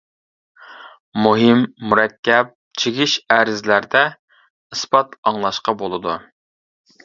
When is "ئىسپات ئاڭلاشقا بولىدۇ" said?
4.09-6.21